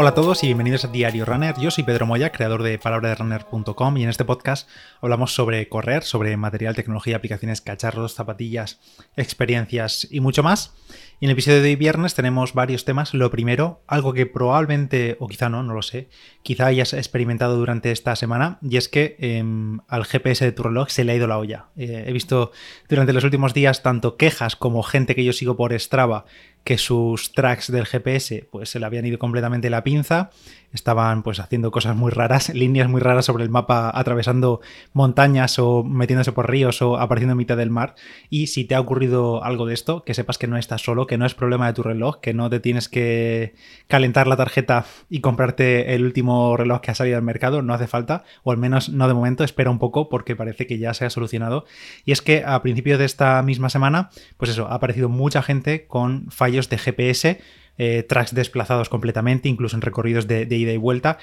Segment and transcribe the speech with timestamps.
[0.00, 1.54] Hola a todos y bienvenidos a Diario Runner.
[1.60, 4.66] Yo soy Pedro Moya, creador de palabraderunner.com y en este podcast
[5.02, 8.80] hablamos sobre correr, sobre material, tecnología, aplicaciones, cacharros, zapatillas,
[9.18, 10.72] experiencias y mucho más.
[11.20, 13.12] Y en el episodio de hoy viernes tenemos varios temas.
[13.12, 16.08] Lo primero, algo que probablemente, o quizá no, no lo sé,
[16.42, 20.88] quizá hayas experimentado durante esta semana, y es que em, al GPS de tu reloj
[20.88, 21.66] se le ha ido la olla.
[21.76, 22.52] Eh, he visto
[22.88, 26.24] durante los últimos días tanto quejas como gente que yo sigo por Strava
[26.64, 30.30] que sus tracks del GPS pues se le habían ido completamente la pinza
[30.72, 34.60] estaban pues haciendo cosas muy raras, líneas muy raras sobre el mapa, atravesando
[34.92, 37.94] montañas o metiéndose por ríos o apareciendo en mitad del mar.
[38.28, 41.18] Y si te ha ocurrido algo de esto, que sepas que no estás solo, que
[41.18, 43.54] no es problema de tu reloj, que no te tienes que
[43.88, 47.86] calentar la tarjeta y comprarte el último reloj que ha salido al mercado, no hace
[47.86, 51.04] falta, o al menos no de momento, espera un poco porque parece que ya se
[51.04, 51.64] ha solucionado.
[52.04, 55.86] Y es que a principios de esta misma semana, pues eso, ha aparecido mucha gente
[55.86, 57.40] con de GPS
[57.78, 61.18] eh, tracks desplazados completamente, incluso en recorridos de, de ida y vuelta.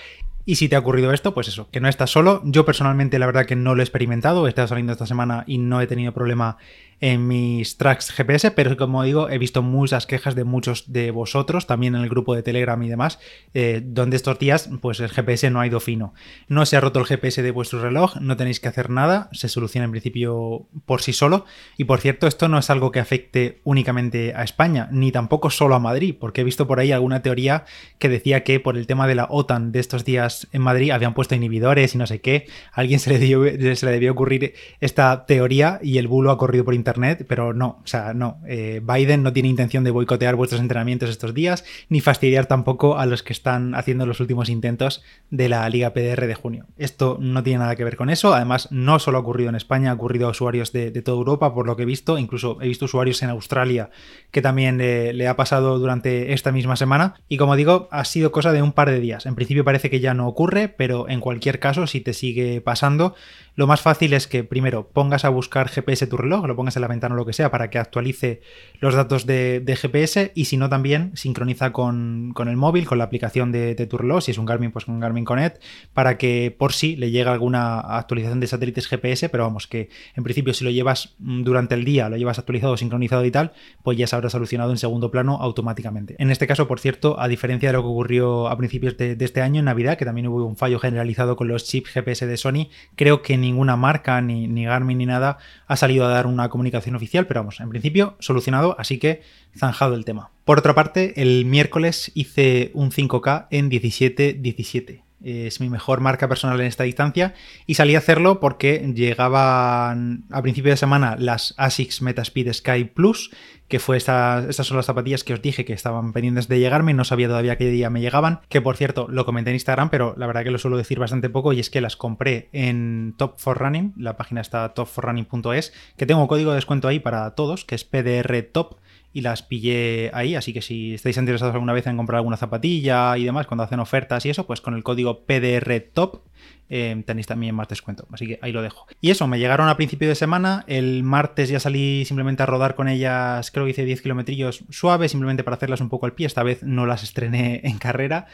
[0.46, 2.42] Y si te ha ocurrido esto, pues eso, que no estás solo.
[2.46, 5.58] Yo personalmente la verdad que no lo he experimentado, he estado saliendo esta semana y
[5.58, 6.58] no he tenido problema
[7.00, 11.68] en mis tracks GPS, pero como digo, he visto muchas quejas de muchos de vosotros,
[11.68, 13.20] también en el grupo de Telegram y demás,
[13.54, 16.14] eh, donde estos días pues el GPS no ha ido fino.
[16.48, 19.48] No se ha roto el GPS de vuestro reloj, no tenéis que hacer nada, se
[19.48, 21.46] soluciona en principio por sí solo.
[21.78, 25.76] Y por cierto, esto no es algo que afecte únicamente a España, ni tampoco solo
[25.76, 27.66] a Madrid, porque he visto por ahí alguna teoría
[28.00, 31.14] que decía que por el tema de la OTAN de estos días en Madrid habían
[31.14, 32.48] puesto inhibidores y no sé qué.
[32.72, 36.66] A alguien se le, se le debió ocurrir esta teoría y el bulo ha corrido
[36.66, 38.38] por internet internet, pero no, o sea, no.
[38.48, 43.06] Eh, Biden no tiene intención de boicotear vuestros entrenamientos estos días, ni fastidiar tampoco a
[43.06, 46.66] los que están haciendo los últimos intentos de la Liga PDR de junio.
[46.78, 48.34] Esto no tiene nada que ver con eso.
[48.34, 51.68] Además, no solo ha ocurrido en España, ha ocurrido a usuarios de, toda Europa, por
[51.68, 52.18] lo que he visto.
[52.18, 53.90] Incluso he visto usuarios en Australia
[54.32, 57.16] que también le ha pasado durante esta misma semana.
[57.28, 59.26] Y como digo, ha sido cosa de un par de días.
[59.26, 63.16] En principio parece que ya no ocurre, pero en cualquier caso, si te sigue pasando,
[63.58, 66.88] lo más fácil es que primero pongas a buscar GPS tu reloj, lo pongas la
[66.88, 68.42] ventana o lo que sea para que actualice
[68.80, 73.52] los datos de, GPS y si no también sincroniza con, el móvil, con la aplicación
[73.52, 75.62] de, tu reloj, si es un Garmin pues con Garmin Connect,
[75.94, 80.24] para que por si le llegue alguna actualización de satélites GPS, pero vamos, que en
[80.24, 83.98] principio si lo llevas mm, durante el día, lo llevas actualizado, sincronizado y tal, pues
[83.98, 86.16] ya se habrá solucionado en segundo plano automáticamente.
[86.20, 89.26] En este caso, por cierto, a diferencia de lo que ocurrió a principios de, de
[89.26, 92.38] este año, en Navidad, que también hubo un fallo generalizado con los chips GPS de
[92.38, 96.28] Sony, creo que ni ninguna marca, ni, ni Garmin, ni nada, ha salido a dar
[96.28, 99.22] una comunicación oficial, pero vamos, en principio solucionado, así que
[99.58, 100.32] zanjado el tema.
[100.46, 106.60] Por otra parte, el miércoles hice un 5K en 17-17 es mi mejor marca personal
[106.60, 107.34] en esta distancia
[107.66, 113.32] y salí a hacerlo porque llegaban a principio de semana las ASICS Metaspeed Sky Plus,
[113.68, 117.04] que fue estas son las zapatillas que os dije que estaban pendientes de llegarme, no
[117.04, 120.28] sabía todavía qué día me llegaban, que por cierto lo comenté en Instagram, pero la
[120.28, 123.58] verdad que lo suelo decir bastante poco y es que las compré en Top for
[123.58, 127.84] Running, la página está topforrunning.es, que tengo código de descuento ahí para todos, que es
[127.84, 128.78] PDR Top
[129.18, 133.18] y las pillé ahí, así que si estáis interesados alguna vez en comprar alguna zapatilla
[133.18, 136.22] y demás, cuando hacen ofertas y eso, pues con el código PDR Top
[136.70, 138.08] eh, tenéis también más descuento.
[138.12, 138.88] Así que ahí lo dejo.
[139.02, 140.64] Y eso, me llegaron a principio de semana.
[140.68, 145.12] El martes ya salí simplemente a rodar con ellas, creo que hice 10 kilómetros suaves,
[145.12, 146.28] simplemente para hacerlas un poco al pie.
[146.28, 148.28] Esta vez no las estrené en carrera,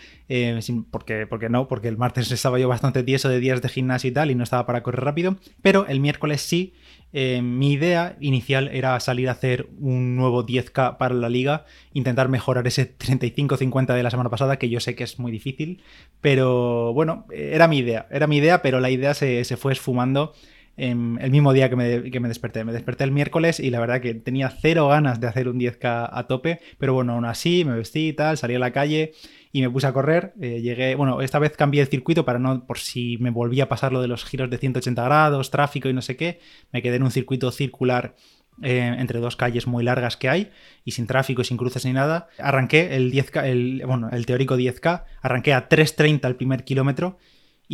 [0.91, 4.13] porque, porque no, porque el martes estaba yo bastante tieso de días de gimnasio y
[4.13, 5.38] tal, y no estaba para correr rápido.
[5.61, 6.73] Pero el miércoles sí
[7.16, 12.27] eh, mi idea inicial era salir a hacer un nuevo 10K para la liga, intentar
[12.27, 15.83] mejorar ese 35-50 de la semana pasada, que yo sé que es muy difícil,
[16.22, 20.34] pero bueno, era mi idea, era mi idea, pero la idea se, fue esfumando
[20.75, 22.63] el mismo día que me, que me, desperté.
[22.63, 26.09] Me desperté el miércoles y la verdad que tenía cero ganas de hacer un 10K
[26.11, 29.13] a tope, pero bueno, aún así me vestí y tal, salí a la calle
[29.51, 30.34] y me puse a correr.
[30.41, 33.69] Eh, llegué, bueno, esta vez cambié el circuito para no, por si me volvía a
[33.69, 36.40] pasar lo de los giros de 180 grados, tráfico y no sé qué.
[36.72, 38.16] Me quedé en un circuito circular
[38.61, 40.51] eh, entre dos calles muy largas que hay
[40.85, 42.28] y sin tráfico y sin cruces ni nada.
[42.40, 47.17] Arranqué el 10K, el, bueno, el teórico 10K, arranqué a 3.30 el primer kilómetro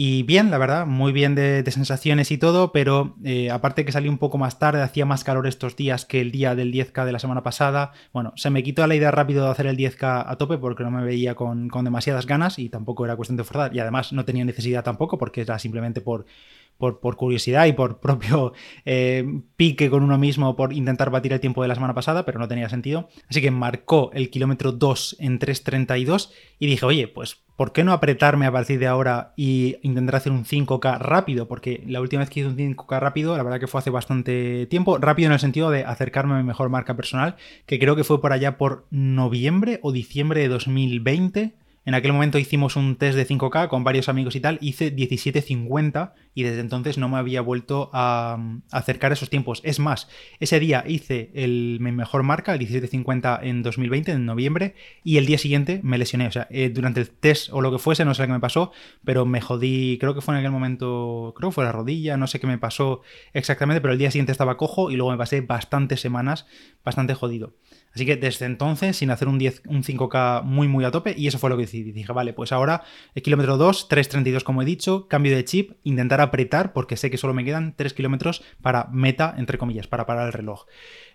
[0.01, 4.07] y bien, la verdad, muy bien de, sensaciones y todo, pero eh, aparte que salí
[4.07, 7.11] un poco más tarde, hacía más calor estos días que el día del 10K de
[7.11, 7.91] la semana pasada.
[8.13, 10.91] Bueno, se me quitó la idea rápido de hacer el 10K a tope porque no
[10.91, 13.75] me veía con, demasiadas ganas y tampoco era cuestión de forzar.
[13.75, 16.25] Y además no tenía necesidad tampoco porque era simplemente por,
[16.79, 18.53] por, curiosidad y por propio
[18.85, 22.39] eh, pique con uno mismo por intentar batir el tiempo de la semana pasada, pero
[22.39, 23.09] no tenía sentido.
[23.29, 27.91] Así que marcó el kilómetro 2 en 3.32 y dije, oye, pues ¿por qué no
[27.91, 31.49] apretarme a partir de ahora y intentar hacer un 5K rápido?
[31.49, 34.65] Porque la última vez que hice un 5K rápido, la verdad que fue hace bastante
[34.67, 34.97] tiempo.
[34.97, 37.35] Rápido en el sentido de acercarme a mi mejor marca personal,
[37.65, 41.53] que creo que fue por allá por noviembre o diciembre de 2020
[41.89, 46.13] En aquel momento hicimos un test de 5K con varios amigos y tal, hice 17.50
[46.35, 48.37] y desde entonces no me había vuelto a,
[48.69, 49.59] acercar esos tiempos.
[49.63, 50.07] Es más,
[50.39, 55.25] ese día hice el, mi mejor marca, el 17.50 en 2020, en noviembre, y el
[55.25, 56.27] día siguiente me lesioné.
[56.27, 58.71] O sea, eh, durante el test o lo que fuese, no sé qué me pasó,
[59.03, 62.27] pero me jodí, creo que fue en aquel momento, creo que fue la rodilla, no
[62.27, 63.01] sé qué me pasó
[63.33, 66.45] exactamente, pero el día siguiente estaba cojo y luego me pasé bastantes semanas
[66.85, 67.55] bastante jodido.
[67.93, 71.27] Así que desde entonces, sin hacer un, 10, un 5K muy, muy a tope, y
[71.27, 71.91] eso fue lo que decidí.
[71.91, 72.83] Dije, vale, pues ahora
[73.15, 77.17] el kilómetro 2, 3.32 como he dicho, cambio de chip, intentar apretar, porque sé que
[77.17, 80.65] solo me quedan 3 kilómetros para meta, entre comillas, para parar el reloj.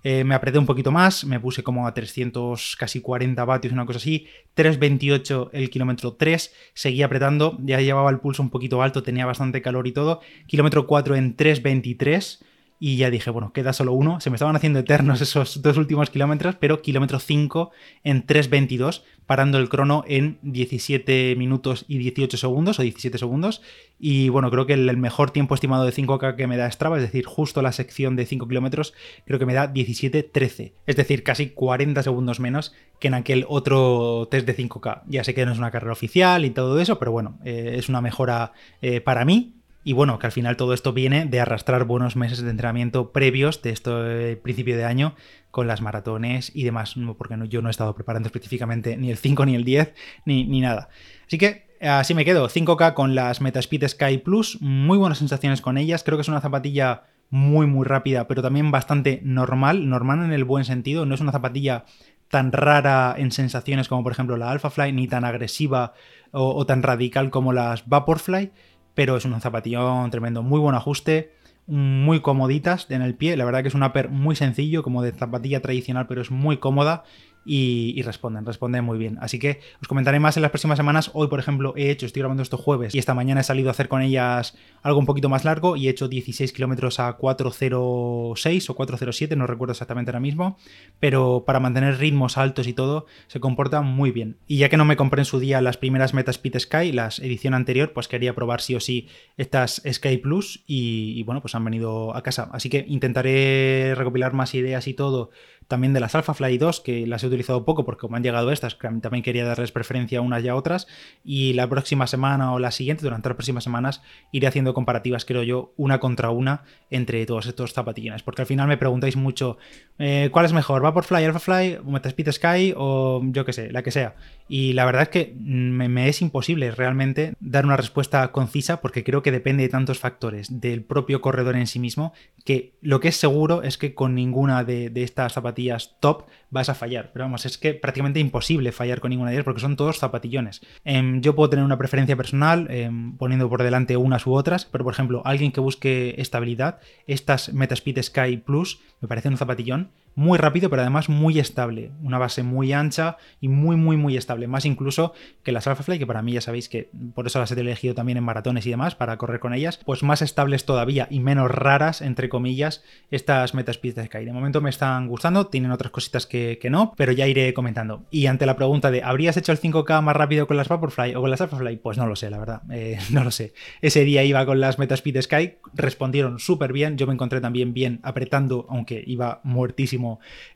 [0.02, 3.86] Eh, me apreté un poquito más, me puse como a 300, casi 40 vatios, una
[3.86, 4.26] cosa así,
[4.56, 9.62] 3.28 el kilómetro 3, seguí apretando, ya llevaba el pulso un poquito alto, tenía bastante
[9.62, 12.44] calor y todo, kilómetro 4 en 3.23
[12.78, 14.20] y ya dije, bueno, queda solo uno.
[14.20, 17.70] Se me estaban haciendo eternos esos dos últimos kilómetros, pero kilómetro 5
[18.02, 23.62] en 3.22, parando el crono en 17 minutos y 18 segundos o 17 segundos.
[23.98, 27.02] Y bueno, creo que el mejor tiempo estimado de 5K que me da Strava, es
[27.02, 28.92] decir, justo la sección de 5 kilómetros,
[29.24, 30.72] creo que me da 17.13.
[30.86, 35.02] Es decir, casi 40 segundos menos que en aquel otro test de 5K.
[35.06, 37.88] Ya sé que no es una carrera oficial y todo eso, pero bueno, eh, es
[37.88, 39.54] una mejora eh, para mí
[39.84, 43.60] y bueno, que al final todo esto viene de arrastrar buenos meses de entrenamiento previos
[43.62, 45.14] de este principio de año
[45.50, 49.44] con las maratones y demás, porque yo no he estado preparando específicamente ni el 5
[49.46, 49.94] ni el 10
[50.24, 50.88] ni, ni nada.
[51.26, 55.76] Así que así me quedo, 5K con las Metaspeed Sky Plus, muy buenas sensaciones con
[55.76, 60.32] ellas, creo que es una zapatilla muy muy rápida, pero también bastante normal, normal en
[60.32, 61.84] el buen sentido, no es una zapatilla
[62.28, 65.92] tan rara en sensaciones como por ejemplo la Alphafly, ni tan agresiva
[66.32, 68.50] o, o tan radical como las Vaporfly,
[68.94, 71.32] pero es un zapatillón tremendo, muy buen ajuste,
[71.66, 75.12] muy comoditas en el pie, la verdad que es un upper muy sencillo, como de
[75.12, 77.04] zapatilla tradicional, pero es muy cómoda
[77.44, 79.18] y, responden, responden muy bien.
[79.20, 81.10] Así que os comentaré más en las próximas semanas.
[81.14, 83.72] Hoy, por ejemplo, he hecho, estoy grabando esto jueves y esta mañana he salido a
[83.72, 88.70] hacer con ellas algo un poquito más largo y he hecho 16 kilómetros a 406
[88.70, 90.58] o 407, no recuerdo exactamente ahora mismo,
[91.00, 94.36] pero para mantener ritmos altos y todo, se comporta muy bien.
[94.46, 97.18] Y ya que no me compré en su día las primeras Metas Pit Sky, las
[97.18, 101.64] edición anterior, pues quería probar sí o sí estas Sky Plus y bueno, pues han
[101.64, 102.48] venido a casa.
[102.52, 105.30] Así que intentaré recopilar más ideas y todo
[105.68, 108.50] también de las Alpha Fly 2, que las he utilizado poco porque como han llegado
[108.52, 110.86] estas, también quería darles preferencia a unas y a otras.
[111.24, 114.02] Y la próxima semana o la siguiente, durante las próximas semanas,
[114.32, 118.22] iré haciendo comparativas, creo yo, una contra una entre todos estos zapatillines.
[118.22, 119.58] Porque al final me preguntáis mucho,
[119.98, 120.82] eh, ¿cuál es mejor?
[120.82, 124.16] ¿Vaporfly, Alphafly, Metaspeed Sky o yo qué sé, la que sea?
[124.48, 129.22] Y la verdad es que me, es imposible realmente dar una respuesta concisa porque creo
[129.22, 132.12] que depende de tantos factores del propio corredor en sí mismo
[132.44, 135.53] que lo que es seguro es que con ninguna de, de estas zapatillas
[136.00, 137.10] top vas a fallar.
[137.12, 140.60] Pero vamos, es que prácticamente imposible fallar con ninguna de ellas porque son todos zapatillones.
[140.84, 144.84] Em, yo puedo tener una preferencia personal em, poniendo por delante unas u otras, pero
[144.84, 150.38] por ejemplo, alguien que busque estabilidad, estas Metaspeed Sky Plus me parece un zapatillón muy
[150.38, 151.90] rápido, pero además muy estable.
[152.02, 154.46] Una base muy ancha y muy, muy, muy estable.
[154.46, 155.12] Más incluso
[155.42, 158.18] que las Alphafly, que para mí ya sabéis que por eso las he elegido también
[158.18, 162.00] en maratones y demás, para correr con ellas, pues más estables todavía y menos raras,
[162.00, 164.24] entre comillas, estas Metaspeed Sky.
[164.24, 168.04] De momento me están gustando, tienen otras cositas que, no, pero ya iré comentando.
[168.10, 171.20] Y ante la pregunta de ¿habrías hecho el 5K más rápido con las Vaporfly o
[171.20, 171.76] con las Alphafly?
[171.76, 172.62] Pues no lo sé, la verdad.
[172.70, 173.52] Eh, no lo sé.
[173.80, 176.96] Ese día iba con las Metaspeed Sky, respondieron súper bien.
[176.96, 180.03] Yo me encontré también bien apretando, aunque iba muertísimo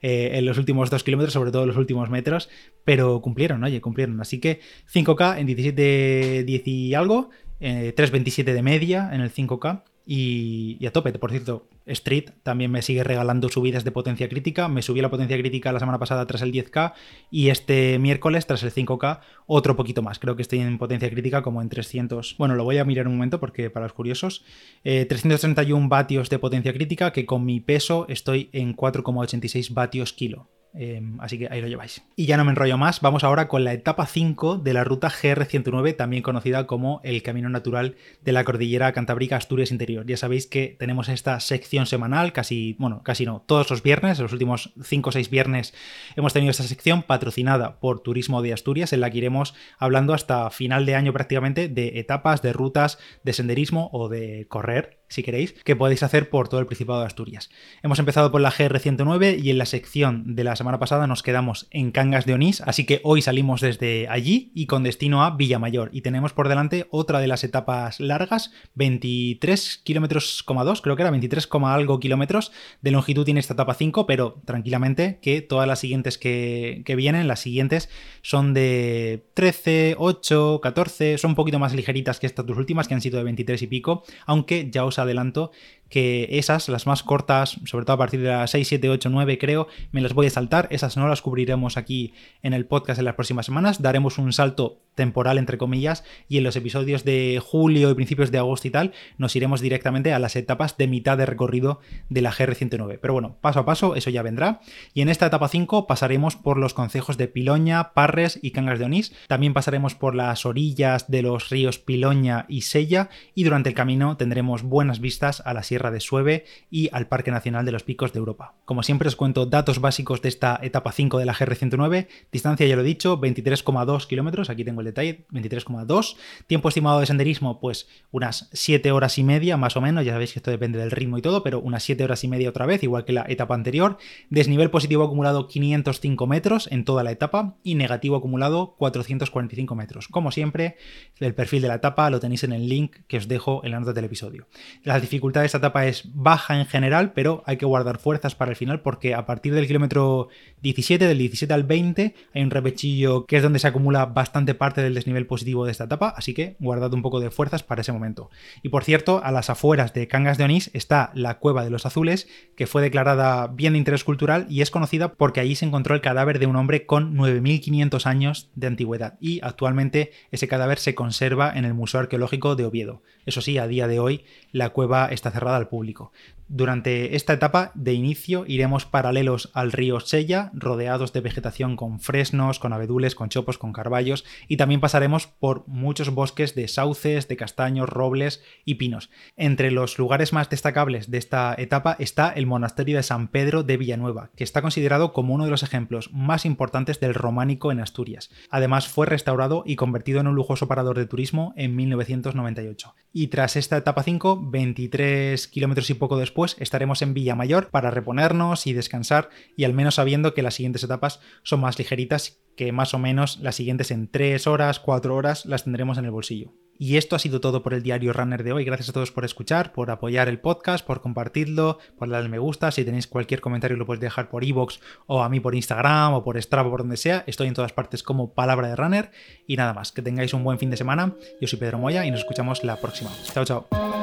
[0.02, 2.48] eh, en los últimos dos kilómetros, sobre todo los últimos metros,
[2.84, 4.20] pero cumplieron, oye, cumplieron.
[4.20, 4.60] Así que
[4.92, 9.82] 5K en 17, 10 y algo, 3.27 eh, de media en el 5K.
[10.10, 14.66] Y, a tope, por cierto, Street también me sigue regalando subidas de potencia crítica.
[14.66, 16.94] Me subí la potencia crítica la semana pasada tras el 10K
[17.30, 20.18] y este miércoles tras el 5K otro poquito más.
[20.18, 22.36] Creo que estoy en potencia crítica como en 300.
[22.38, 24.46] Bueno, lo voy a mirar un momento porque para los curiosos.
[24.82, 30.48] 331 eh, vatios de potencia crítica que con mi peso estoy en 4,86 vatios kilo.
[30.74, 32.02] Em, así que ahí lo lleváis.
[32.14, 35.10] Y ya no me enrollo más, vamos ahora con la etapa 5 de la ruta
[35.10, 40.06] GR109, también conocida como el Camino Natural de la Cordillera Cantábrica Asturias Interior.
[40.06, 44.32] Ya sabéis que tenemos esta sección semanal, casi, bueno, casi no, todos los viernes, los
[44.32, 45.74] últimos 5 o 6 viernes
[46.16, 50.50] hemos tenido esta sección patrocinada por Turismo de Asturias, en la que iremos hablando hasta
[50.50, 55.54] final de año prácticamente de etapas, de rutas, de senderismo o de correr si queréis,
[55.64, 57.48] que podéis hacer por todo el Principado de Asturias.
[57.82, 61.68] Hemos empezado por la GR109 y en la sección de las semana pasada nos quedamos
[61.70, 65.88] en Cangas de Onís, así que hoy salimos desde allí y con destino a Villamayor.
[65.92, 70.44] Y tenemos por delante otra de las etapas largas, 23 kilómetros,
[70.82, 75.40] creo que era 23, algo kilómetros de longitud tiene esta etapa 5, pero tranquilamente que
[75.40, 77.88] todas las siguientes que, que vienen, las siguientes
[78.22, 82.94] son de 13, 8, 14, son un poquito más ligeritas que estas dos últimas, que
[82.94, 85.52] han sido de 23 y pico, aunque ya os adelanto
[85.88, 89.38] que esas, las más cortas, sobre todo a partir de las 6, 7, 8, 9
[89.38, 93.04] creo, me las voy a saltar, esas no las cubriremos aquí en el podcast en
[93.04, 97.90] las próximas semanas, daremos un salto temporal entre comillas y en los episodios de julio
[97.90, 101.24] y principios de agosto y tal nos iremos directamente a las etapas de mitad de
[101.24, 102.98] recorrido de la GR109.
[103.00, 104.60] Pero bueno, paso a paso eso ya vendrá.
[104.92, 108.84] Y en esta etapa 5 pasaremos por los concejos de Piloña, Parres y Cangas de
[108.84, 113.08] Onís, también pasaremos por las orillas de los ríos Piloña y Sella.
[113.34, 117.30] Y durante el camino tendremos buenas vistas a la sierra de Sueve y al Parque
[117.30, 118.54] Nacional de los Picos de Europa.
[118.64, 122.76] Como siempre os cuento datos básicos de esta etapa 5 de la GR109, distancia ya
[122.76, 126.16] lo he dicho, 23,2 kilómetros, aquí tengo el detalle, 23,2,
[126.46, 130.32] tiempo estimado de senderismo pues unas 7 horas y media más o menos, ya sabéis
[130.32, 132.82] que esto depende del ritmo y todo, pero unas 7 horas y media otra vez,
[132.82, 133.98] igual que la etapa anterior,
[134.30, 140.08] desnivel positivo acumulado 505 metros en toda la etapa y negativo acumulado 445 metros.
[140.08, 140.76] Como siempre,
[141.18, 143.80] el perfil de la etapa lo tenéis en el link que os dejo en la
[143.80, 144.46] nota del episodio.
[144.84, 148.50] Las dificultades de esta etapa es baja en general, pero hay que guardar fuerzas para
[148.50, 150.28] el final porque a partir del kilómetro
[150.62, 154.77] 17, del 17 al 20, hay un repechillo que es donde se acumula bastante parte
[154.82, 157.92] del desnivel positivo de esta etapa, así que guardad un poco de fuerzas para ese
[157.92, 158.30] momento.
[158.62, 161.86] Y por cierto, a las afueras de Cangas de Onís está la Cueva de los
[161.86, 165.94] Azules, que fue declarada bien de interés cultural y es conocida porque allí se encontró
[165.94, 170.94] el cadáver de un hombre con 9.500 años de antigüedad y actualmente ese cadáver se
[170.94, 173.02] conserva en el Museo Arqueológico de Oviedo.
[173.26, 176.12] Eso sí, a día de hoy la cueva está cerrada al público.
[176.50, 182.58] Durante esta etapa de inicio iremos paralelos al río Sella, rodeados de vegetación con fresnos,
[182.58, 187.36] con abedules, con chopos, con carballos, y también pasaremos por muchos bosques de sauces, de
[187.36, 189.10] castaños, robles y pinos.
[189.36, 193.76] Entre los lugares más destacables de esta etapa está el monasterio de San Pedro de
[193.76, 198.30] Villanueva, que está considerado como uno de los ejemplos más importantes del románico en Asturias.
[198.48, 202.94] Además fue restaurado y convertido en un lujoso parador de turismo en 1998.
[203.12, 208.66] Y tras esta etapa 5, 23 kilómetros y poco después, estaremos en Villamayor para reponernos
[208.66, 212.94] y descansar y al menos sabiendo que las siguientes etapas son más ligeritas que más
[212.94, 216.52] o menos las siguientes en 3 horas, 4 horas las tendremos en el bolsillo.
[216.80, 218.64] Y esto ha sido todo por el diario Runner de hoy.
[218.64, 222.70] Gracias a todos por escuchar, por apoyar el podcast, por compartirlo, por darle me gusta.
[222.70, 226.22] Si tenéis cualquier comentario lo podéis dejar por iVoox o a mí por Instagram o
[226.22, 227.24] por Strava, por donde sea.
[227.26, 229.10] Estoy en todas partes como Palabra de Runner.
[229.46, 231.14] Y nada más, que tengáis un buen fin de semana.
[231.40, 233.10] Yo soy Pedro Moya y nos escuchamos la próxima.
[233.34, 233.97] Chao, chao.